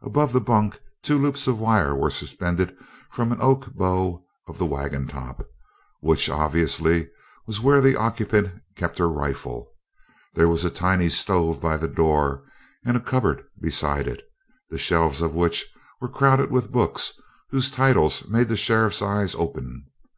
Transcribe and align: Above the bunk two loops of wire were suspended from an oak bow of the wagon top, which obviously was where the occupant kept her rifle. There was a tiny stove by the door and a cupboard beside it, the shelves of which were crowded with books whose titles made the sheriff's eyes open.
Above 0.00 0.32
the 0.32 0.40
bunk 0.40 0.80
two 1.02 1.18
loops 1.18 1.46
of 1.46 1.60
wire 1.60 1.94
were 1.94 2.08
suspended 2.08 2.74
from 3.10 3.30
an 3.32 3.42
oak 3.42 3.74
bow 3.74 4.24
of 4.48 4.56
the 4.56 4.64
wagon 4.64 5.06
top, 5.06 5.44
which 6.00 6.30
obviously 6.30 7.06
was 7.46 7.60
where 7.60 7.82
the 7.82 7.94
occupant 7.94 8.50
kept 8.76 8.96
her 8.96 9.10
rifle. 9.10 9.70
There 10.32 10.48
was 10.48 10.64
a 10.64 10.70
tiny 10.70 11.10
stove 11.10 11.60
by 11.60 11.76
the 11.76 11.86
door 11.86 12.44
and 12.86 12.96
a 12.96 12.98
cupboard 13.00 13.44
beside 13.60 14.08
it, 14.08 14.22
the 14.70 14.78
shelves 14.78 15.20
of 15.20 15.34
which 15.34 15.66
were 16.00 16.08
crowded 16.08 16.50
with 16.50 16.72
books 16.72 17.12
whose 17.50 17.70
titles 17.70 18.26
made 18.30 18.48
the 18.48 18.56
sheriff's 18.56 19.02
eyes 19.02 19.34
open. 19.34 19.84